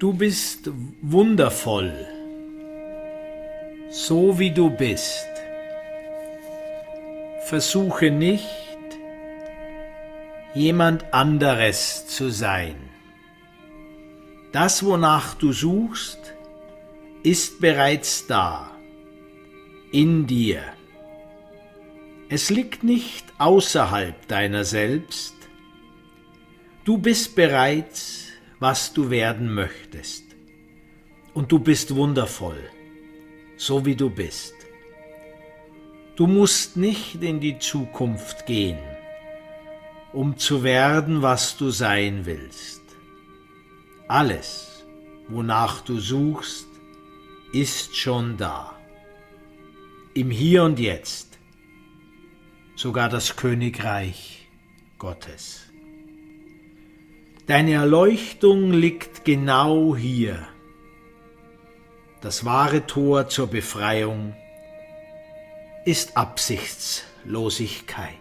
Du 0.00 0.14
bist 0.14 0.70
wundervoll, 1.02 1.92
so 3.90 4.38
wie 4.38 4.50
du 4.50 4.70
bist. 4.70 5.28
Versuche 7.44 8.10
nicht, 8.10 8.46
jemand 10.54 11.12
anderes 11.12 12.06
zu 12.06 12.30
sein. 12.30 12.76
Das, 14.52 14.82
wonach 14.82 15.34
du 15.34 15.52
suchst, 15.52 16.32
ist 17.22 17.60
bereits 17.60 18.26
da, 18.26 18.70
in 19.92 20.26
dir. 20.26 20.62
Es 22.30 22.48
liegt 22.48 22.84
nicht 22.84 23.26
außerhalb 23.36 24.26
deiner 24.28 24.64
selbst. 24.64 25.34
Du 26.84 26.96
bist 26.96 27.36
bereits, 27.36 28.29
was 28.60 28.92
du 28.92 29.08
werden 29.08 29.52
möchtest. 29.52 30.24
Und 31.32 31.50
du 31.50 31.58
bist 31.58 31.94
wundervoll, 31.94 32.62
so 33.56 33.86
wie 33.86 33.96
du 33.96 34.10
bist. 34.10 34.54
Du 36.16 36.26
musst 36.26 36.76
nicht 36.76 37.22
in 37.22 37.40
die 37.40 37.58
Zukunft 37.58 38.44
gehen, 38.44 38.78
um 40.12 40.36
zu 40.36 40.62
werden, 40.62 41.22
was 41.22 41.56
du 41.56 41.70
sein 41.70 42.26
willst. 42.26 42.82
Alles, 44.08 44.84
wonach 45.28 45.80
du 45.80 45.98
suchst, 45.98 46.66
ist 47.52 47.96
schon 47.96 48.36
da. 48.36 48.76
Im 50.12 50.30
Hier 50.30 50.64
und 50.64 50.78
Jetzt. 50.78 51.38
Sogar 52.76 53.08
das 53.08 53.36
Königreich 53.36 54.48
Gottes. 54.98 55.69
Deine 57.50 57.72
Erleuchtung 57.72 58.72
liegt 58.72 59.24
genau 59.24 59.96
hier. 59.96 60.46
Das 62.20 62.44
wahre 62.44 62.86
Tor 62.86 63.28
zur 63.28 63.48
Befreiung 63.48 64.36
ist 65.84 66.16
Absichtslosigkeit. 66.16 68.14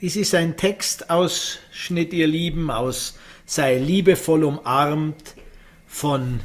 Dies 0.00 0.14
ist 0.14 0.36
ein 0.36 0.56
Textausschnitt, 0.56 2.12
ihr 2.12 2.28
Lieben, 2.28 2.70
aus 2.70 3.18
Sei 3.44 3.76
liebevoll 3.76 4.44
umarmt 4.44 5.34
von 5.88 6.38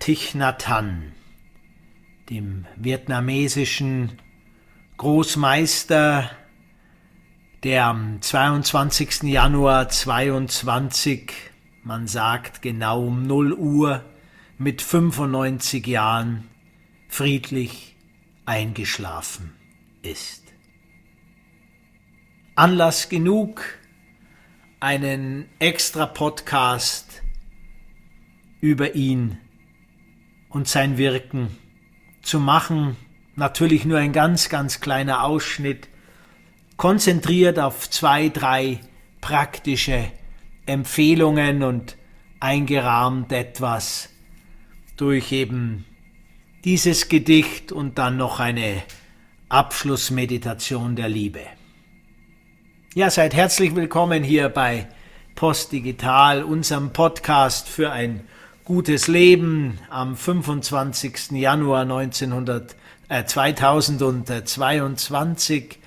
Hanh 0.00 1.12
dem 2.32 2.64
vietnamesischen 2.76 4.12
Großmeister, 4.96 6.30
der 7.62 7.84
am 7.84 8.22
22. 8.22 9.24
Januar 9.24 9.90
22, 9.90 11.30
man 11.84 12.06
sagt 12.06 12.62
genau 12.62 13.06
um 13.06 13.26
0 13.26 13.52
Uhr, 13.52 14.04
mit 14.56 14.80
95 14.80 15.86
Jahren 15.86 16.48
friedlich 17.06 17.96
eingeschlafen 18.46 19.52
ist. 20.00 20.42
Anlass 22.54 23.10
genug, 23.10 23.62
einen 24.80 25.50
extra 25.58 26.06
Podcast 26.06 27.22
über 28.62 28.94
ihn 28.94 29.36
und 30.48 30.66
sein 30.66 30.96
Wirken 30.96 31.58
zu 32.22 32.40
machen. 32.40 32.96
Natürlich 33.36 33.84
nur 33.84 33.98
ein 33.98 34.12
ganz, 34.12 34.48
ganz 34.48 34.80
kleiner 34.80 35.24
Ausschnitt, 35.24 35.88
konzentriert 36.76 37.58
auf 37.58 37.88
zwei, 37.90 38.28
drei 38.28 38.80
praktische 39.20 40.04
Empfehlungen 40.66 41.62
und 41.62 41.96
eingerahmt 42.40 43.32
etwas 43.32 44.08
durch 44.96 45.32
eben 45.32 45.84
dieses 46.64 47.08
Gedicht 47.08 47.72
und 47.72 47.98
dann 47.98 48.16
noch 48.16 48.40
eine 48.40 48.82
Abschlussmeditation 49.48 50.96
der 50.96 51.08
Liebe. 51.08 51.40
Ja, 52.94 53.10
seid 53.10 53.34
herzlich 53.34 53.74
willkommen 53.74 54.22
hier 54.22 54.48
bei 54.48 54.88
Postdigital, 55.34 56.42
unserem 56.42 56.92
Podcast 56.92 57.68
für 57.68 57.90
ein 57.90 58.26
Gutes 58.64 59.08
Leben 59.08 59.80
am 59.90 60.16
25. 60.16 61.32
Januar 61.32 61.82
1900, 61.82 62.76
äh, 63.08 63.24
2022 63.24 65.80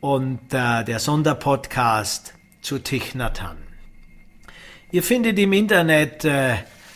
und 0.00 0.40
äh, 0.50 0.82
der 0.82 0.98
Sonderpodcast 0.98 2.32
zu 2.62 2.78
Hanh. 2.78 3.58
Ihr 4.90 5.02
findet 5.02 5.38
im 5.38 5.52
Internet 5.52 6.24
äh, 6.24 6.54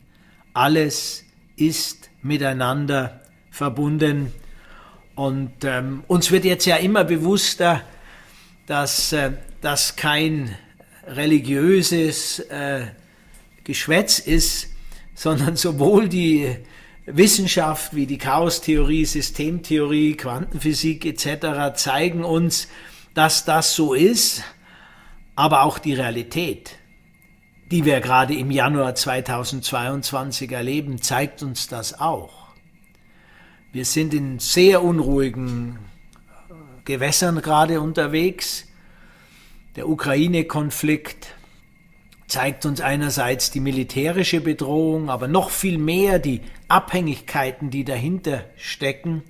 alles 0.54 1.26
ist 1.56 2.10
miteinander 2.24 3.22
verbunden. 3.52 4.32
Und 5.20 5.66
ähm, 5.66 6.06
uns 6.08 6.32
wird 6.32 6.46
jetzt 6.46 6.66
ja 6.66 6.78
immer 6.78 7.04
bewusster, 7.04 7.82
dass 8.68 9.12
äh, 9.12 9.34
das 9.60 9.98
kein 9.98 10.56
religiöses 11.08 12.40
äh, 12.40 12.86
Geschwätz 13.66 14.20
ist, 14.20 14.70
sondern 15.16 15.58
sowohl 15.58 16.08
die 16.08 16.56
Wissenschaft 17.06 17.94
wie 17.94 18.06
die 18.06 18.18
Chaostheorie, 18.18 19.04
Systemtheorie, 19.04 20.16
Quantenphysik 20.16 21.04
etc. 21.04 21.76
zeigen 21.76 22.24
uns, 22.24 22.70
dass 23.14 23.44
das 23.44 23.76
so 23.76 23.94
ist, 23.94 24.42
aber 25.36 25.64
auch 25.64 25.80
die 25.80 25.96
Realität, 25.96 26.78
die 27.72 27.84
wir 27.84 28.00
gerade 28.00 28.36
im 28.36 28.52
Januar 28.52 28.96
2022 28.96 30.50
erleben, 30.50 31.02
zeigt 31.02 31.44
uns 31.44 31.68
das 31.68 32.00
auch. 32.00 32.49
Wir 33.72 33.86
sind 33.86 34.16
in 34.16 34.40
sehr 34.40 34.84
unruhigen 34.84 35.78
äh, 36.50 36.54
Gewässern 36.86 37.40
gerade 37.40 37.82
unterwegs. 37.82 38.66
Der 39.76 39.88
Ukraine-Konflikt 39.88 41.36
zeigt 42.26 42.66
uns 42.66 42.82
einerseits 42.82 43.52
die 43.52 43.60
militärische 43.60 44.42
Bedrohung, 44.42 45.12
aber 45.12 45.28
noch 45.28 45.52
viel 45.52 45.78
mehr 45.78 46.18
die 46.18 46.42
Abhängigkeiten, 46.68 47.70
die 47.70 47.84
dahinter 47.84 48.44
stecken. 48.58 49.22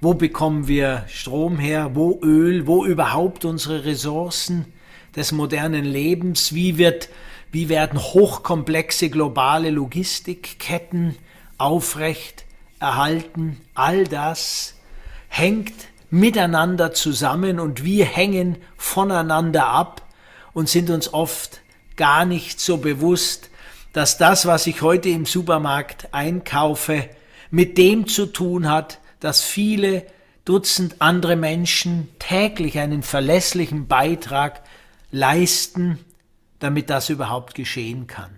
Wo 0.00 0.14
bekommen 0.14 0.66
wir 0.66 1.04
Strom 1.06 1.60
her? 1.60 1.92
Wo 1.94 2.18
Öl? 2.20 2.66
Wo 2.66 2.84
überhaupt 2.84 3.44
unsere 3.44 3.84
Ressourcen 3.84 4.64
des 5.14 5.30
modernen 5.30 5.84
Lebens? 5.84 6.52
Wie 6.52 6.78
wird, 6.78 7.10
wie 7.52 7.68
werden 7.68 8.00
hochkomplexe 8.00 9.08
globale 9.08 9.70
Logistikketten 9.70 11.14
aufrecht 11.58 12.44
erhalten, 12.80 13.60
all 13.74 14.04
das 14.04 14.74
hängt 15.28 15.74
miteinander 16.10 16.92
zusammen 16.92 17.60
und 17.60 17.84
wir 17.84 18.04
hängen 18.04 18.56
voneinander 18.76 19.66
ab 19.66 20.02
und 20.52 20.68
sind 20.68 20.90
uns 20.90 21.12
oft 21.12 21.60
gar 21.96 22.24
nicht 22.24 22.60
so 22.60 22.78
bewusst, 22.78 23.50
dass 23.92 24.18
das, 24.18 24.46
was 24.46 24.66
ich 24.66 24.82
heute 24.82 25.08
im 25.08 25.26
Supermarkt 25.26 26.08
einkaufe, 26.12 27.08
mit 27.50 27.78
dem 27.78 28.06
zu 28.06 28.26
tun 28.26 28.68
hat, 28.68 29.00
dass 29.20 29.42
viele 29.42 30.06
Dutzend 30.44 30.96
andere 31.00 31.36
Menschen 31.36 32.08
täglich 32.18 32.78
einen 32.78 33.02
verlässlichen 33.02 33.86
Beitrag 33.86 34.62
leisten, 35.10 35.98
damit 36.58 36.88
das 36.88 37.10
überhaupt 37.10 37.54
geschehen 37.54 38.06
kann. 38.06 38.30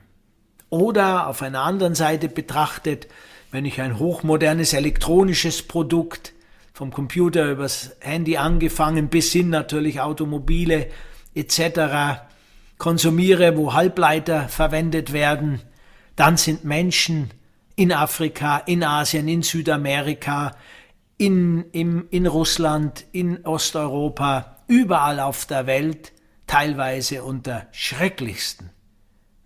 Oder 0.70 1.28
auf 1.28 1.40
einer 1.40 1.60
anderen 1.62 1.94
Seite 1.94 2.28
betrachtet, 2.28 3.06
wenn 3.50 3.64
ich 3.64 3.80
ein 3.80 3.98
hochmodernes 3.98 4.72
elektronisches 4.72 5.62
Produkt 5.62 6.32
vom 6.72 6.92
Computer 6.92 7.50
übers 7.50 7.96
Handy 8.00 8.36
angefangen 8.36 9.08
bis 9.08 9.32
hin 9.32 9.50
natürlich 9.50 10.00
Automobile 10.00 10.88
etc. 11.34 12.22
konsumiere, 12.78 13.56
wo 13.56 13.74
Halbleiter 13.74 14.48
verwendet 14.48 15.12
werden, 15.12 15.60
dann 16.16 16.36
sind 16.36 16.64
Menschen 16.64 17.30
in 17.76 17.92
Afrika, 17.92 18.58
in 18.58 18.84
Asien, 18.84 19.28
in 19.28 19.42
Südamerika, 19.42 20.56
in, 21.16 21.64
in, 21.72 22.06
in 22.10 22.26
Russland, 22.26 23.04
in 23.12 23.44
Osteuropa, 23.44 24.56
überall 24.68 25.20
auf 25.20 25.44
der 25.46 25.66
Welt, 25.66 26.12
teilweise 26.46 27.22
unter 27.22 27.66
schrecklichsten, 27.72 28.70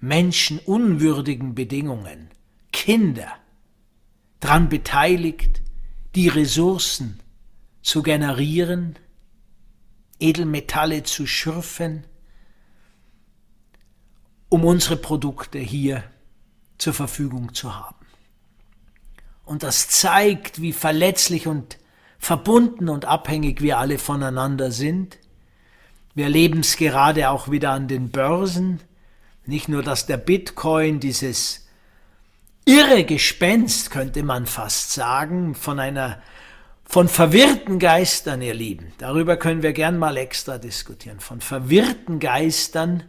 menschenunwürdigen 0.00 1.54
Bedingungen, 1.54 2.30
Kinder, 2.72 3.32
daran 4.44 4.68
beteiligt, 4.68 5.62
die 6.14 6.28
Ressourcen 6.28 7.18
zu 7.80 8.02
generieren, 8.02 8.98
Edelmetalle 10.20 11.02
zu 11.02 11.26
schürfen, 11.26 12.04
um 14.50 14.66
unsere 14.66 14.98
Produkte 14.98 15.58
hier 15.58 16.04
zur 16.76 16.92
Verfügung 16.92 17.54
zu 17.54 17.74
haben. 17.74 18.04
Und 19.46 19.62
das 19.62 19.88
zeigt, 19.88 20.60
wie 20.60 20.74
verletzlich 20.74 21.46
und 21.46 21.78
verbunden 22.18 22.90
und 22.90 23.06
abhängig 23.06 23.62
wir 23.62 23.78
alle 23.78 23.98
voneinander 23.98 24.70
sind. 24.70 25.18
Wir 26.14 26.24
erleben 26.24 26.60
es 26.60 26.76
gerade 26.76 27.30
auch 27.30 27.50
wieder 27.50 27.70
an 27.70 27.88
den 27.88 28.10
Börsen. 28.10 28.80
Nicht 29.46 29.70
nur, 29.70 29.82
dass 29.82 30.04
der 30.04 30.18
Bitcoin 30.18 31.00
dieses 31.00 31.63
irre 32.64 33.04
Gespenst, 33.04 33.90
könnte 33.90 34.22
man 34.22 34.46
fast 34.46 34.92
sagen, 34.92 35.54
von 35.54 35.78
einer 35.78 36.22
von 36.86 37.08
verwirrten 37.08 37.78
Geistern, 37.78 38.42
ihr 38.42 38.54
Lieben. 38.54 38.92
Darüber 38.98 39.36
können 39.36 39.62
wir 39.62 39.72
gern 39.72 39.98
mal 39.98 40.16
extra 40.16 40.58
diskutieren. 40.58 41.18
Von 41.18 41.40
verwirrten 41.40 42.20
Geistern 42.20 43.04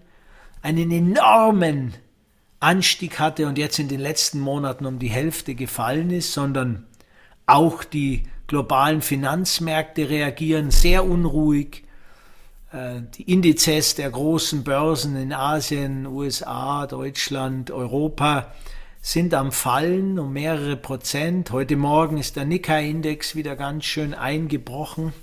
einen 0.62 0.92
enormen 0.92 1.94
Anstieg 2.60 3.20
hatte 3.20 3.46
und 3.48 3.58
jetzt 3.58 3.78
in 3.78 3.90
den 3.90 4.00
letzten 4.00 4.40
Monaten 4.40 4.86
um 4.86 4.98
die 4.98 5.10
Hälfte 5.10 5.56
gefallen 5.56 6.10
ist, 6.10 6.34
sondern 6.34 6.86
auch 7.46 7.84
die 7.84 8.24
globalen 8.48 9.02
Finanzmärkte 9.02 10.10
reagieren 10.10 10.72
sehr 10.72 11.06
unruhig. 11.06 11.84
Äh, 12.72 13.02
die 13.18 13.32
Indizes 13.32 13.96
der 13.96 14.10
großen 14.10 14.64
Börsen 14.64 15.16
in 15.16 15.34
Asien, 15.34 16.08
USA, 16.08 16.88
Deutschland, 16.88 17.70
Europa 17.72 18.54
sind 19.06 19.36
am 19.36 19.52
Fallen 19.52 20.18
um 20.18 20.34
mehrere 20.34 20.76
Prozent. 20.76 21.52
Heute 21.52 21.76
Morgen 21.76 22.18
ist 22.18 22.38
der 22.38 22.46
Nikkei-Index 22.46 23.36
wieder 23.36 23.56
ganz 23.56 23.86
schön 23.86 24.16
eingebrochen. 24.16 25.14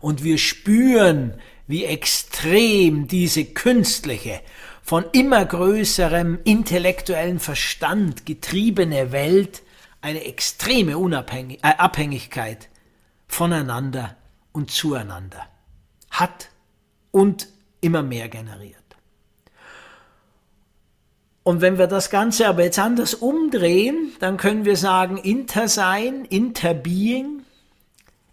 Und 0.00 0.24
wir 0.24 0.38
spüren, 0.38 1.34
wie 1.66 1.84
extrem 1.84 3.06
diese 3.06 3.44
künstliche, 3.44 4.40
von 4.82 5.04
immer 5.12 5.44
größerem 5.44 6.38
intellektuellen 6.44 7.40
Verstand 7.40 8.24
getriebene 8.24 9.12
Welt 9.12 9.62
eine 10.00 10.24
extreme 10.24 10.96
Unabhängig 10.96 11.58
äh, 11.62 11.74
Abhängigkeit 11.76 12.70
voneinander 13.26 14.16
und 14.52 14.70
zueinander 14.70 15.46
hat 16.08 16.48
und 17.10 17.48
immer 17.82 18.02
mehr 18.02 18.30
generiert. 18.30 18.77
Und 21.48 21.62
wenn 21.62 21.78
wir 21.78 21.86
das 21.86 22.10
Ganze 22.10 22.46
aber 22.46 22.64
jetzt 22.64 22.78
anders 22.78 23.14
umdrehen, 23.14 24.12
dann 24.20 24.36
können 24.36 24.66
wir 24.66 24.76
sagen, 24.76 25.16
Intersein, 25.16 26.26
Interbeing 26.26 27.42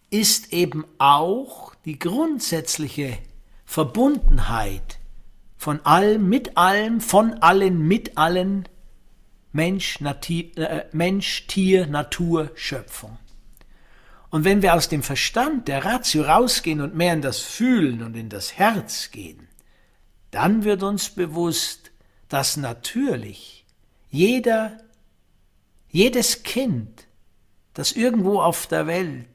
ist 0.10 0.52
eben 0.52 0.84
auch 0.98 1.74
die 1.86 1.98
grundsätzliche 1.98 3.18
Verbundenheit 3.64 5.00
von 5.56 5.80
allem, 5.86 6.28
mit 6.28 6.58
allem, 6.58 7.00
von 7.00 7.36
allen, 7.36 7.88
mit 7.88 8.18
allen, 8.18 8.68
Mensch, 9.54 10.02
Nati 10.02 10.52
äh, 10.58 10.84
Mensch 10.92 11.48
Tier, 11.48 11.88
Natur, 11.88 12.52
Schöpfung. 12.56 13.18
Und 14.30 14.44
wenn 14.44 14.62
wir 14.62 14.74
aus 14.74 14.90
dem 14.90 15.04
Verstand 15.04 15.70
der 15.70 15.86
Ratio 15.86 16.24
rausgehen 16.24 16.82
und 16.82 16.96
mehr 16.96 17.14
in 17.14 17.22
das 17.22 17.40
Fühlen 17.40 18.04
und 18.04 18.18
in 18.18 18.28
das 18.28 18.58
Herz 18.58 19.10
gehen, 19.12 19.48
dann 20.32 20.66
wird 20.66 20.84
uns 20.84 21.12
bewusst, 21.12 21.92
dass 22.30 22.57
natürlich 22.57 23.66
jeder, 24.10 24.77
jedes 25.89 26.44
Kind, 26.44 27.07
das 27.74 27.92
irgendwo 27.92 28.42
auf 28.42 28.68
der 28.68 28.88
Welt 28.88 29.27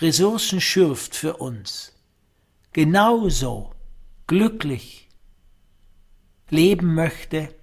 Ressourcen 0.00 0.60
schürft 0.60 1.16
für 1.16 1.36
uns, 1.38 1.92
genauso 2.72 3.72
glücklich 4.26 5.08
leben 6.50 6.94
möchte 6.94 7.54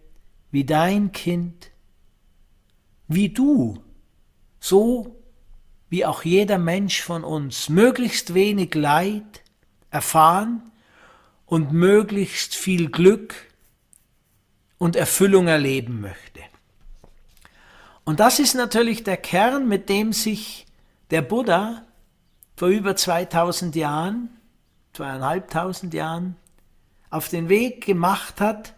wie 0.51 0.65
dein 0.65 1.12
Kind, 1.12 1.71
wie 3.07 3.30
du, 3.30 3.81
so 4.59 5.15
wie 5.89 6.06
auch 6.06 6.24
jeder 6.24 6.57
Mensch 6.57 7.01
von 7.01 7.24
uns, 7.24 7.69
möglichst 7.69 8.33
wenig 8.33 8.74
Leid 8.74 9.44
erfahren 9.92 10.71
und 11.45 11.71
möglichst 11.71 12.56
viel 12.56 12.89
Glück 12.89 13.33
und 14.77 14.95
Erfüllung 14.95 15.48
erleben 15.48 16.01
möchte. 16.01 16.42
Und 18.04 18.19
das 18.19 18.39
ist 18.39 18.54
natürlich 18.54 19.04
der 19.04 19.18
Kern, 19.18 19.68
mit 19.68 19.89
dem 19.89 20.13
sich 20.13 20.68
der 21.10 21.22
Buddha 21.22 21.83
vor 22.56 22.68
über 22.69 22.95
2000 22.95 23.75
Jahren, 23.75 24.30
zweieinhalbtausend 24.94 25.94
Jahren, 25.94 26.36
auf 27.10 27.30
den 27.30 27.50
Weg 27.50 27.86
gemacht 27.86 28.39
hat, 28.39 28.75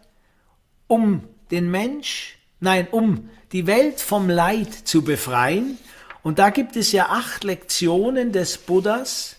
um 0.86 1.24
den 1.50 1.70
Mensch, 1.70 2.38
nein, 2.60 2.88
um 2.90 3.28
die 3.52 3.66
Welt 3.66 4.00
vom 4.00 4.28
Leid 4.28 4.72
zu 4.72 5.02
befreien. 5.02 5.78
Und 6.22 6.38
da 6.38 6.50
gibt 6.50 6.76
es 6.76 6.92
ja 6.92 7.08
acht 7.10 7.44
Lektionen 7.44 8.32
des 8.32 8.58
Buddhas 8.58 9.36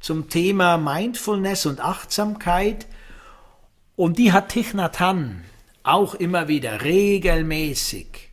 zum 0.00 0.28
Thema 0.28 0.76
Mindfulness 0.76 1.66
und 1.66 1.80
Achtsamkeit. 1.80 2.86
Und 3.96 4.18
die 4.18 4.32
hat 4.32 4.50
Thich 4.50 4.74
Nhat 4.74 5.00
Hanh 5.00 5.44
auch 5.82 6.14
immer 6.14 6.48
wieder 6.48 6.82
regelmäßig 6.82 8.30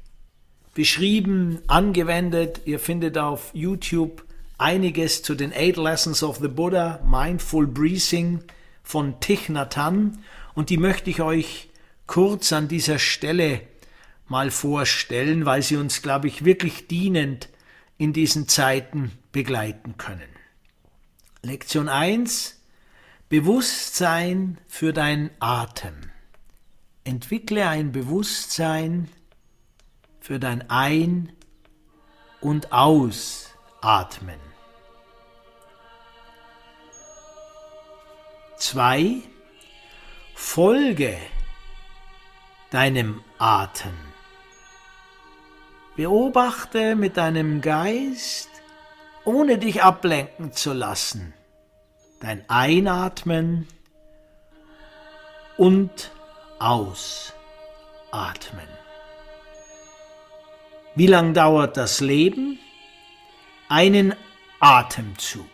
beschrieben, 0.74 1.60
angewendet. 1.68 2.62
Ihr 2.66 2.80
findet 2.80 3.18
auf 3.18 3.50
YouTube 3.54 4.24
einiges 4.58 5.24
zu 5.24 5.36
den 5.36 5.54
Eight 5.54 5.78
Lessons 5.78 6.24
of 6.24 6.38
the 6.38 6.48
Buddha, 6.48 7.00
Mindful 7.06 7.68
Breathing 7.68 8.44
von 8.84 9.20
Thich 9.20 9.50
Nhat 9.50 9.78
Hanh 9.78 10.20
und 10.54 10.70
die 10.70 10.78
möchte 10.78 11.10
ich 11.10 11.22
euch 11.22 11.70
kurz 12.06 12.54
an 12.54 12.68
dieser 12.68 13.00
Stelle 13.00 13.62
mal 14.28 14.52
vorstellen, 14.52 15.46
weil 15.46 15.62
sie 15.62 15.78
uns, 15.78 16.02
glaube 16.02 16.28
ich, 16.28 16.46
wirklich 16.46 16.88
dienend 16.88 17.50
in 17.98 18.14
diesen 18.14 18.48
Zeiten 18.48 19.12
begleiten 19.32 19.98
können. 19.98 20.30
Lektion 21.44 21.90
1 21.90 22.56
Bewusstsein 23.30 24.58
für 24.68 24.94
dein 24.94 25.32
Atem. 25.40 25.96
Entwickle 27.08 27.70
ein 27.70 27.94
Bewusstsein 27.94 29.10
für 30.20 30.40
dein 30.40 30.70
Ein- 30.70 31.32
und 32.42 32.74
Ausatmen. 32.74 34.42
Zwei, 38.58 39.22
folge 40.36 41.18
deinem 42.72 43.24
Atem. 43.38 43.94
Beobachte 45.96 46.98
mit 46.98 47.16
deinem 47.16 47.62
Geist, 47.62 48.50
ohne 49.24 49.58
dich 49.58 49.82
ablenken 49.82 50.52
zu 50.52 50.74
lassen, 50.74 51.34
dein 52.20 52.44
Einatmen 52.50 53.66
und 55.56 56.12
Ausatmen. 56.60 57.34
Wie 60.96 61.08
lang 61.08 61.34
dauert 61.34 61.78
das 61.78 62.00
Leben? 62.00 62.60
Einen 63.70 64.16
Atemzug. 64.60 65.46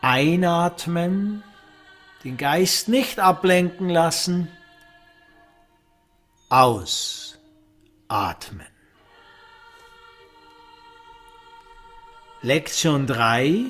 Einatmen, 0.00 1.42
den 2.22 2.36
Geist 2.36 2.88
nicht 2.88 3.18
ablenken 3.18 3.88
lassen. 3.88 4.48
Ausatmen. 6.48 7.38
Lektion 12.42 13.06
3. 13.06 13.66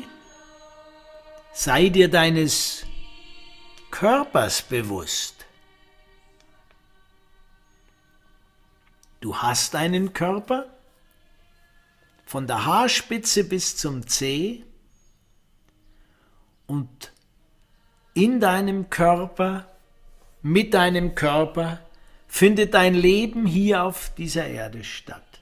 Sei 1.52 1.90
dir 1.90 2.11
deines 2.11 2.87
Körpers 3.92 4.62
bewusst. 4.62 5.46
Du 9.20 9.37
hast 9.37 9.76
einen 9.76 10.12
Körper, 10.12 10.66
von 12.25 12.46
der 12.49 12.64
Haarspitze 12.64 13.44
bis 13.44 13.76
zum 13.76 14.06
Zeh 14.08 14.64
und 16.66 17.12
in 18.14 18.40
deinem 18.40 18.88
Körper, 18.90 19.68
mit 20.40 20.75
deinem 20.75 21.14
Körper 21.14 21.78
findet 22.26 22.75
dein 22.75 22.94
Leben 22.94 23.46
hier 23.46 23.84
auf 23.84 24.12
dieser 24.16 24.46
Erde 24.46 24.82
statt. 24.82 25.40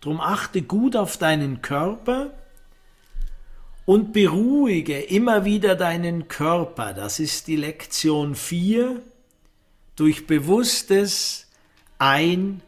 Drum 0.00 0.20
achte 0.20 0.62
gut 0.62 0.94
auf 0.94 1.16
deinen 1.16 1.60
Körper 1.60 2.32
und 3.88 4.12
beruhige 4.12 5.00
immer 5.00 5.46
wieder 5.46 5.74
deinen 5.74 6.28
Körper. 6.28 6.92
Das 6.92 7.18
ist 7.20 7.46
die 7.46 7.56
Lektion 7.56 8.34
4 8.34 9.00
durch 9.96 10.26
bewusstes 10.26 11.46
Ein- 11.96 12.60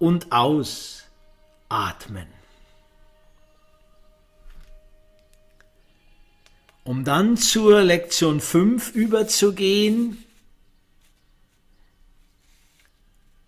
und 0.00 0.32
Ausatmen. 0.32 1.06
Um 6.82 7.04
dann 7.04 7.36
zur 7.36 7.82
Lektion 7.82 8.40
5 8.40 8.96
überzugehen, 8.96 10.24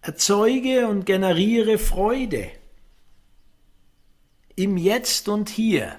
erzeuge 0.00 0.87
und 0.87 1.07
generiere 1.07 1.76
Freude 1.79 2.52
im 4.55 4.76
Jetzt 4.76 5.29
und 5.29 5.49
Hier 5.49 5.99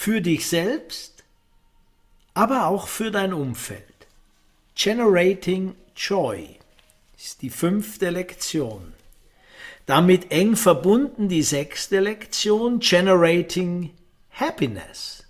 für 0.00 0.20
dich 0.20 0.46
selbst, 0.46 1.24
aber 2.32 2.68
auch 2.68 2.86
für 2.86 3.10
dein 3.10 3.32
Umfeld. 3.32 3.82
Generating 4.76 5.74
Joy 5.96 6.56
ist 7.16 7.42
die 7.42 7.50
fünfte 7.50 8.10
Lektion. 8.10 8.92
Damit 9.86 10.30
eng 10.30 10.54
verbunden 10.54 11.28
die 11.28 11.42
sechste 11.42 11.98
Lektion, 11.98 12.78
Generating 12.78 13.92
Happiness. 14.30 15.24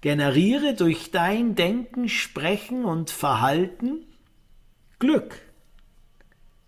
Generiere 0.00 0.74
durch 0.74 1.10
dein 1.10 1.56
Denken, 1.56 2.08
Sprechen 2.08 2.84
und 2.84 3.10
Verhalten 3.10 4.06
Glück. 5.00 5.40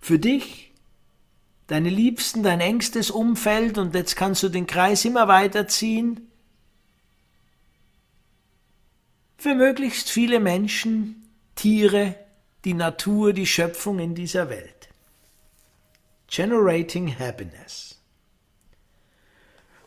Für 0.01 0.19
dich, 0.19 0.73
deine 1.67 1.91
Liebsten, 1.91 2.43
dein 2.43 2.61
engstes 2.61 3.11
Umfeld 3.11 3.79
und 3.79 3.95
jetzt 3.95 4.17
kannst 4.17 4.43
du 4.43 4.49
den 4.49 4.67
Kreis 4.67 5.05
immer 5.05 5.29
weiterziehen. 5.29 6.31
Für 9.37 9.55
möglichst 9.55 10.09
viele 10.09 10.41
Menschen, 10.41 11.29
Tiere, 11.55 12.15
die 12.65 12.75
Natur, 12.75 13.33
die 13.33 13.47
Schöpfung 13.47 13.99
in 13.99 14.15
dieser 14.15 14.49
Welt. 14.49 14.89
Generating 16.29 17.19
Happiness. 17.19 18.01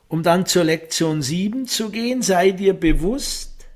Um 0.07 0.24
dann 0.24 0.45
zur 0.45 0.63
Lektion 0.63 1.21
7 1.21 1.67
zu 1.67 1.91
gehen, 1.91 2.21
sei 2.21 2.51
dir 2.51 2.74
bewusst 2.74 3.67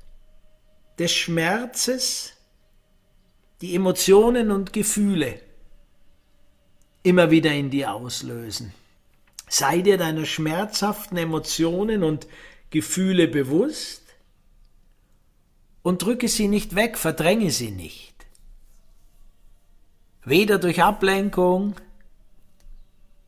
des 0.98 1.12
Schmerzes, 1.12 2.32
die 3.60 3.74
Emotionen 3.74 4.50
und 4.50 4.72
Gefühle 4.72 5.40
immer 7.04 7.30
wieder 7.30 7.52
in 7.52 7.70
dir 7.70 7.94
auslösen. 7.94 8.74
Sei 9.48 9.82
dir 9.82 9.98
deiner 9.98 10.24
schmerzhaften 10.24 11.16
Emotionen 11.16 12.02
und 12.02 12.26
Gefühle 12.70 13.28
bewusst 13.28 14.02
und 15.82 16.02
drücke 16.02 16.26
sie 16.26 16.48
nicht 16.48 16.74
weg, 16.74 16.98
verdränge 16.98 17.52
sie 17.52 17.70
nicht. 17.70 18.14
Weder 20.24 20.58
durch 20.58 20.82
Ablenkung, 20.82 21.76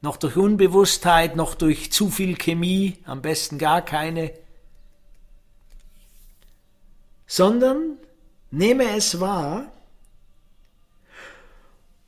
noch 0.01 0.17
durch 0.17 0.37
Unbewusstheit, 0.37 1.37
noch 1.37 1.55
durch 1.55 1.93
zu 1.93 2.11
viel 2.11 2.37
Chemie, 2.37 2.97
am 3.05 3.21
besten 3.21 3.59
gar 3.59 3.83
keine, 3.83 4.33
sondern 7.27 7.99
nehme 8.51 8.97
es 8.97 9.21
wahr 9.21 9.71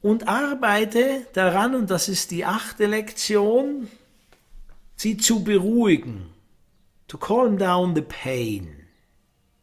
und 0.01 0.29
arbeite 0.29 1.27
daran, 1.33 1.75
und 1.75 1.91
das 1.91 2.09
ist 2.09 2.31
die 2.31 2.45
achte 2.45 2.87
Lektion, 2.87 3.89
sie 4.97 5.17
zu 5.17 5.45
beruhigen, 5.45 6.31
to 7.09 7.19
calm 7.19 7.59
down 7.59 7.95
the 7.95 8.03
pain, 8.03 8.87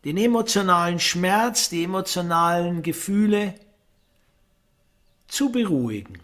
den 0.03 0.17
emotionalen 0.17 0.99
Schmerz, 0.99 1.69
die 1.69 1.83
emotionalen 1.83 2.83
Gefühle 2.83 3.55
zu 5.27 5.51
beruhigen 5.51 6.19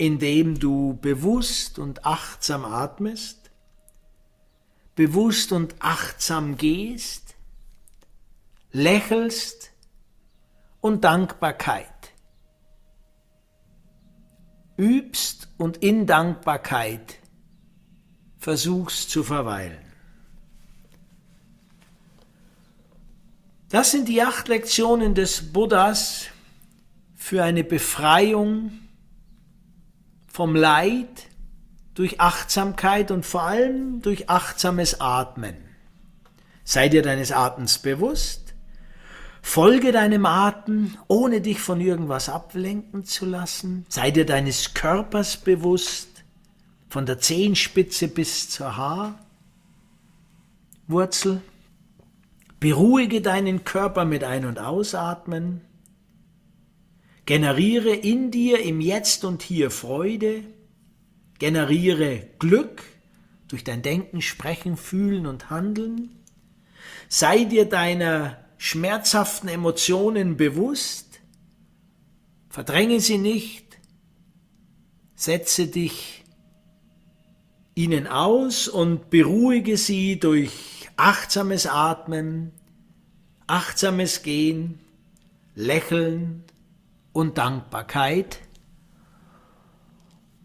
indem 0.00 0.58
du 0.58 0.98
bewusst 1.02 1.78
und 1.78 2.06
achtsam 2.06 2.64
atmest, 2.64 3.50
bewusst 4.94 5.52
und 5.52 5.74
achtsam 5.78 6.56
gehst, 6.56 7.34
lächelst 8.72 9.72
und 10.80 11.04
Dankbarkeit 11.04 11.99
übst 14.80 15.48
und 15.58 15.76
in 15.76 16.06
Dankbarkeit 16.06 17.18
versuchst 18.38 19.10
zu 19.10 19.22
verweilen. 19.22 19.78
Das 23.68 23.90
sind 23.90 24.08
die 24.08 24.22
acht 24.22 24.48
Lektionen 24.48 25.14
des 25.14 25.52
Buddhas 25.52 26.26
für 27.14 27.44
eine 27.44 27.62
Befreiung 27.62 28.72
vom 30.26 30.56
Leid 30.56 31.26
durch 31.94 32.18
Achtsamkeit 32.18 33.10
und 33.10 33.26
vor 33.26 33.42
allem 33.42 34.00
durch 34.00 34.30
achtsames 34.30 35.00
Atmen. 35.00 35.56
Sei 36.64 36.88
dir 36.88 37.02
deines 37.02 37.30
Atems 37.30 37.78
bewusst, 37.78 38.49
folge 39.42 39.92
deinem 39.92 40.26
Atem, 40.26 40.96
ohne 41.08 41.40
dich 41.40 41.60
von 41.60 41.80
irgendwas 41.80 42.28
ablenken 42.28 43.04
zu 43.04 43.26
lassen, 43.26 43.86
sei 43.88 44.10
dir 44.10 44.26
deines 44.26 44.74
Körpers 44.74 45.36
bewusst, 45.36 46.08
von 46.88 47.06
der 47.06 47.20
Zehenspitze 47.20 48.08
bis 48.08 48.50
zur 48.50 48.76
Haarwurzel, 50.88 51.40
beruhige 52.58 53.20
deinen 53.22 53.64
Körper 53.64 54.04
mit 54.04 54.24
Ein- 54.24 54.44
und 54.46 54.58
Ausatmen, 54.58 55.62
Generiere 57.30 57.94
in 57.94 58.32
dir 58.32 58.60
im 58.60 58.80
Jetzt 58.80 59.24
und 59.24 59.40
Hier 59.40 59.70
Freude, 59.70 60.42
generiere 61.38 62.24
Glück 62.40 62.82
durch 63.46 63.62
dein 63.62 63.82
Denken, 63.82 64.20
Sprechen, 64.20 64.76
Fühlen 64.76 65.26
und 65.26 65.48
Handeln. 65.48 66.10
Sei 67.08 67.44
dir 67.44 67.66
deiner 67.66 68.39
schmerzhaften 68.62 69.48
Emotionen 69.48 70.36
bewusst, 70.36 71.20
verdränge 72.50 73.00
sie 73.00 73.16
nicht, 73.16 73.78
setze 75.14 75.68
dich 75.68 76.22
ihnen 77.74 78.06
aus 78.06 78.68
und 78.68 79.08
beruhige 79.08 79.78
sie 79.78 80.20
durch 80.20 80.90
achtsames 80.98 81.66
Atmen, 81.66 82.52
achtsames 83.46 84.22
Gehen, 84.22 84.78
Lächeln, 85.54 86.44
und 87.12 87.38
Dankbarkeit. 87.38 88.40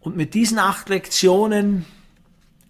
Und 0.00 0.16
mit 0.16 0.32
diesen 0.32 0.58
acht 0.58 0.88
Lektionen 0.88 1.84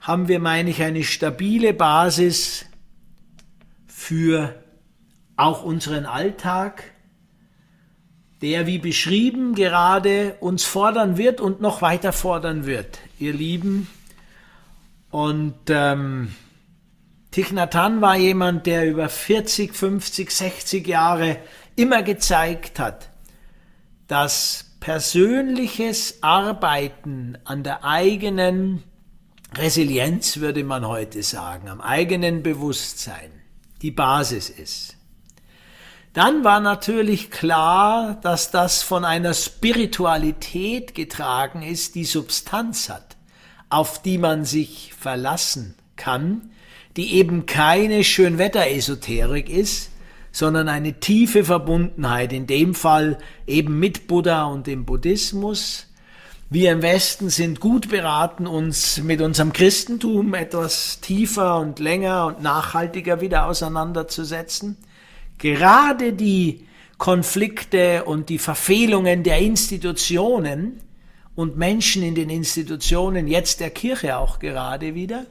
haben 0.00 0.26
wir, 0.26 0.40
meine 0.40 0.70
ich, 0.70 0.82
eine 0.82 1.04
stabile 1.04 1.72
Basis 1.72 2.66
für 3.86 4.65
auch 5.36 5.62
unseren 5.62 6.06
Alltag, 6.06 6.84
der 8.42 8.66
wie 8.66 8.78
beschrieben 8.78 9.54
gerade 9.54 10.36
uns 10.40 10.64
fordern 10.64 11.16
wird 11.16 11.40
und 11.40 11.60
noch 11.60 11.82
weiter 11.82 12.12
fordern 12.12 12.66
wird, 12.66 12.98
ihr 13.18 13.32
Lieben. 13.32 13.88
Und 15.10 15.54
ähm, 15.68 16.34
Thich 17.30 17.54
war 17.54 18.16
jemand, 18.16 18.66
der 18.66 18.88
über 18.88 19.08
40, 19.08 19.74
50, 19.74 20.30
60 20.30 20.86
Jahre 20.86 21.38
immer 21.76 22.02
gezeigt 22.02 22.78
hat, 22.78 23.10
dass 24.08 24.76
persönliches 24.80 26.22
Arbeiten 26.22 27.36
an 27.44 27.62
der 27.62 27.84
eigenen 27.84 28.82
Resilienz, 29.54 30.38
würde 30.38 30.64
man 30.64 30.86
heute 30.86 31.22
sagen, 31.22 31.68
am 31.68 31.80
eigenen 31.80 32.42
Bewusstsein 32.42 33.30
die 33.82 33.90
Basis 33.90 34.48
ist. 34.48 34.95
Dann 36.16 36.44
war 36.44 36.60
natürlich 36.60 37.30
klar, 37.30 38.18
dass 38.22 38.50
das 38.50 38.82
von 38.82 39.04
einer 39.04 39.34
Spiritualität 39.34 40.94
getragen 40.94 41.60
ist, 41.60 41.94
die 41.94 42.06
Substanz 42.06 42.88
hat. 42.88 43.16
auf 43.68 44.00
die 44.00 44.16
man 44.16 44.44
sich 44.44 44.94
verlassen 44.98 45.74
kann, 45.96 46.50
die 46.96 47.14
eben 47.14 47.46
keine 47.46 48.04
Schönwetter-Esoterik 48.04 49.50
ist, 49.50 49.90
sondern 50.30 50.68
eine 50.68 51.00
tiefe 51.00 51.44
Verbundenheit, 51.44 52.32
in 52.32 52.46
dem 52.46 52.74
Fall 52.74 53.18
eben 53.46 53.78
mit 53.78 54.06
Buddha 54.06 54.44
und 54.44 54.66
dem 54.66 54.84
Buddhismus. 54.84 55.88
Wir 56.48 56.70
im 56.70 56.80
Westen 56.80 57.28
sind 57.28 57.58
gut 57.58 57.88
beraten, 57.88 58.46
uns 58.46 59.02
mit 59.02 59.20
unserem 59.20 59.52
Christentum 59.52 60.34
etwas 60.34 61.00
tiefer 61.00 61.58
und 61.58 61.80
länger 61.80 62.26
und 62.26 62.42
nachhaltiger 62.42 63.20
wieder 63.20 63.46
auseinanderzusetzen. 63.46 64.76
Gerade 65.38 66.12
die 66.12 66.66
Konflikte 66.98 68.04
und 68.04 68.28
die 68.28 68.38
Verfehlungen 68.38 69.22
der 69.22 69.38
Institutionen 69.38 70.80
und 71.34 71.56
Menschen 71.56 72.02
in 72.02 72.14
den 72.14 72.30
Institutionen, 72.30 73.28
jetzt 73.28 73.60
der 73.60 73.70
Kirche 73.70 74.16
auch 74.16 74.38
gerade 74.38 74.94
wieder, 74.94 75.26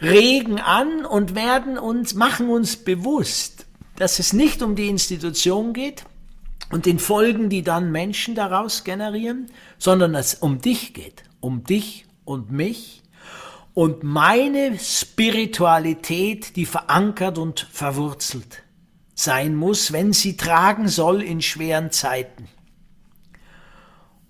regen 0.00 0.60
an 0.60 1.04
und 1.04 1.34
werden 1.34 1.78
uns, 1.78 2.14
machen 2.14 2.48
uns 2.48 2.76
bewusst, 2.76 3.66
dass 3.96 4.18
es 4.20 4.32
nicht 4.32 4.62
um 4.62 4.76
die 4.76 4.88
Institution 4.88 5.72
geht 5.72 6.04
und 6.70 6.86
den 6.86 7.00
Folgen, 7.00 7.48
die 7.48 7.62
dann 7.62 7.90
Menschen 7.90 8.34
daraus 8.34 8.84
generieren, 8.84 9.46
sondern 9.78 10.12
dass 10.12 10.34
es 10.34 10.38
um 10.40 10.60
dich 10.60 10.94
geht, 10.94 11.24
um 11.40 11.64
dich 11.64 12.06
und 12.24 12.52
mich 12.52 13.02
und 13.74 14.04
meine 14.04 14.78
Spiritualität, 14.78 16.54
die 16.56 16.66
verankert 16.66 17.38
und 17.38 17.66
verwurzelt 17.72 18.62
sein 19.16 19.56
muss, 19.56 19.92
wenn 19.92 20.12
sie 20.12 20.36
tragen 20.36 20.88
soll 20.88 21.22
in 21.22 21.40
schweren 21.42 21.90
Zeiten. 21.90 22.48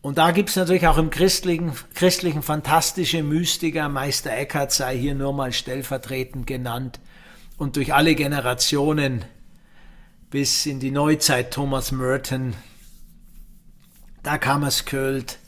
Und 0.00 0.18
da 0.18 0.30
gibt's 0.30 0.54
natürlich 0.54 0.86
auch 0.86 0.98
im 0.98 1.10
christlichen, 1.10 1.72
christlichen 1.94 2.42
fantastische 2.42 3.24
Mystiker, 3.24 3.88
Meister 3.88 4.30
Eckhart 4.30 4.70
sei 4.70 4.96
hier 4.96 5.16
nur 5.16 5.32
mal 5.32 5.52
stellvertretend 5.52 6.46
genannt 6.46 7.00
und 7.58 7.74
durch 7.74 7.92
alle 7.92 8.14
Generationen 8.14 9.24
bis 10.30 10.64
in 10.64 10.78
die 10.78 10.92
Neuzeit 10.92 11.52
Thomas 11.52 11.90
Merton, 11.90 12.54
da 14.22 14.38
kam 14.38 14.62
es 14.62 14.84
Költ, 14.84 15.40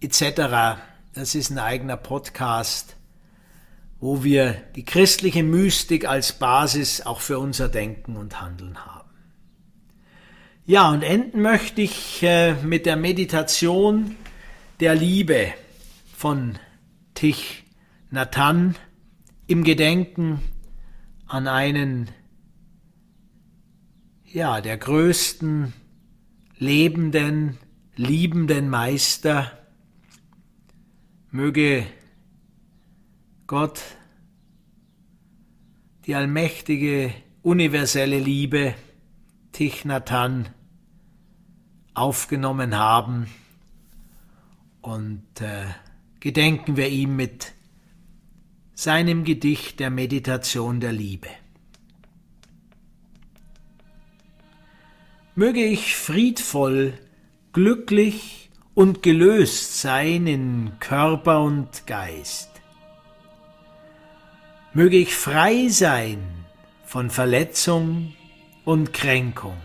etc. 0.00 0.80
Das 1.12 1.34
ist 1.34 1.50
ein 1.50 1.58
eigener 1.58 1.98
Podcast, 1.98 2.96
wo 4.00 4.22
wir 4.22 4.52
die 4.76 4.84
christliche 4.84 5.42
Mystik 5.42 6.08
als 6.08 6.32
Basis 6.32 7.00
auch 7.00 7.20
für 7.20 7.38
unser 7.38 7.68
Denken 7.68 8.16
und 8.16 8.40
Handeln 8.40 8.84
haben. 8.84 9.08
Ja, 10.66 10.90
und 10.90 11.02
enden 11.02 11.40
möchte 11.40 11.80
ich 11.80 12.22
äh, 12.22 12.54
mit 12.62 12.86
der 12.86 12.96
Meditation 12.96 14.16
der 14.80 14.94
Liebe 14.94 15.52
von 16.14 16.58
Tich 17.14 17.64
Nathan 18.10 18.76
im 19.46 19.64
Gedenken 19.64 20.40
an 21.26 21.48
einen 21.48 22.10
ja, 24.24 24.60
der 24.60 24.76
größten 24.76 25.72
lebenden, 26.58 27.58
liebenden 27.96 28.68
Meister. 28.68 29.50
Möge 31.30 31.86
Gott 33.48 33.82
die 36.06 36.14
allmächtige, 36.14 37.12
universelle 37.42 38.20
Liebe 38.20 38.76
Tichnatan 39.50 40.48
aufgenommen 41.94 42.76
haben 42.76 43.26
und 44.80 45.40
äh, 45.40 45.66
gedenken 46.20 46.76
wir 46.76 46.88
ihm 46.88 47.16
mit 47.16 47.52
seinem 48.74 49.24
Gedicht 49.24 49.80
der 49.80 49.90
Meditation 49.90 50.78
der 50.78 50.92
Liebe. 50.92 51.28
möge 55.38 55.64
ich 55.64 55.94
friedvoll, 55.94 56.94
glücklich 57.52 58.50
und 58.74 59.04
gelöst 59.04 59.80
sein 59.80 60.26
in 60.26 60.72
Körper 60.80 61.42
und 61.42 61.86
Geist. 61.86 62.47
Möge 64.78 64.96
ich 64.96 65.12
frei 65.12 65.66
sein 65.70 66.20
von 66.84 67.10
Verletzung 67.10 68.14
und 68.64 68.92
Kränkung. 68.92 69.56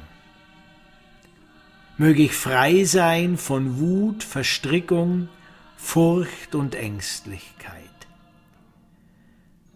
Möge 2.00 2.24
ich 2.24 2.32
frei 2.34 2.84
sein 2.86 3.38
von 3.38 3.78
Wut, 3.78 4.24
Verstrickung, 4.24 5.30
Furcht 5.78 6.56
und 6.56 6.74
Ängstlichkeit. 6.74 7.78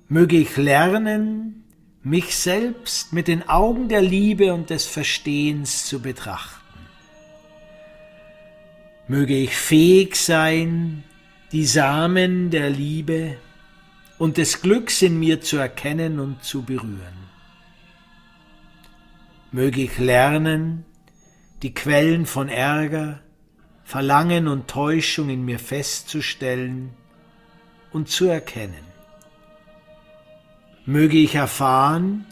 Möge 0.08 0.38
ich 0.38 0.58
lernen, 0.58 1.66
mich 2.02 2.36
selbst 2.36 3.14
mit 3.14 3.28
den 3.28 3.48
Augen 3.48 3.90
der 3.90 4.02
Liebe 4.02 4.56
und 4.56 4.72
des 4.72 4.88
Verstehens 4.88 5.86
zu 5.86 6.02
betrachten. 6.02 6.80
Möge 9.08 9.36
ich 9.36 9.56
fähig 9.56 10.16
sein, 10.16 11.04
die 11.52 11.68
Samen 11.68 12.50
der 12.50 12.72
Liebe 12.72 13.38
und 14.18 14.38
des 14.38 14.62
Glücks 14.62 15.02
in 15.02 15.20
mir 15.20 15.42
zu 15.42 15.58
erkennen 15.58 16.20
und 16.20 16.44
zu 16.44 16.64
berühren. 16.64 17.28
Möge 19.52 19.82
ich 19.82 19.98
lernen, 19.98 20.86
die 21.62 21.74
Quellen 21.74 22.26
von 22.26 22.50
Ärger, 22.50 23.20
Verlangen 23.84 24.48
und 24.48 24.68
Täuschung 24.68 25.30
in 25.30 25.46
mir 25.46 25.60
festzustellen 25.60 26.92
und 27.92 28.10
zu 28.10 28.26
erkennen 28.26 28.88
möge 30.88 31.18
ich 31.18 31.36
erfahren, 31.36 32.26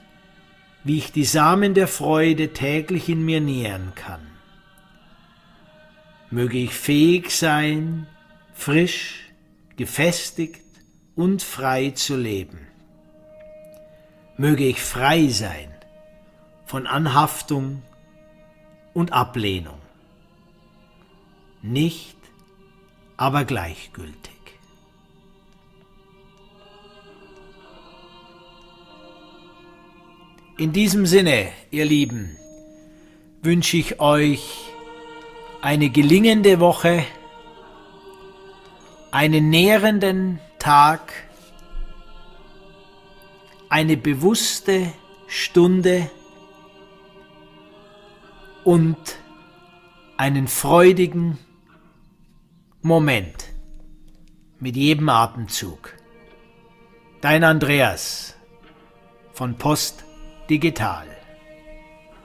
wie 0.85 0.97
ich 0.97 1.11
die 1.11 1.25
Samen 1.25 1.73
der 1.73 1.89
Freude 1.89 2.53
täglich 2.53 3.09
in 3.09 3.23
mir 3.23 3.41
nähren 3.41 3.91
kann. 3.95 4.25
Möge 6.31 6.57
ich 6.57 6.73
fähig 6.73 7.31
sein, 7.31 8.07
frisch, 8.53 9.25
gefestigt 9.75 10.61
und 11.15 11.41
frei 11.41 11.91
zu 11.91 12.15
leben. 12.15 12.67
Möge 14.37 14.65
ich 14.65 14.81
frei 14.81 15.27
sein 15.27 15.73
von 16.65 16.87
Anhaftung 16.87 17.83
und 18.93 19.13
Ablehnung. 19.13 19.79
Nicht, 21.61 22.17
aber 23.17 23.45
gleichgültig. 23.45 24.33
In 30.57 30.71
diesem 30.71 31.05
Sinne, 31.05 31.49
ihr 31.71 31.85
Lieben, 31.85 32.37
wünsche 33.41 33.77
ich 33.77 33.99
euch 33.99 34.71
eine 35.61 35.89
gelingende 35.89 36.59
Woche, 36.59 37.03
einen 39.11 39.49
nährenden 39.49 40.39
Tag, 40.65 41.13
eine 43.69 43.97
bewusste 43.97 44.91
Stunde 45.27 46.09
und 48.63 48.97
einen 50.17 50.47
freudigen 50.47 51.37
Moment 52.81 53.51
mit 54.59 54.75
jedem 54.75 55.07
Atemzug. 55.07 55.93
Dein 57.21 57.43
Andreas 57.43 58.35
von 59.33 59.59
Post 59.59 60.03
digital. 60.49 61.05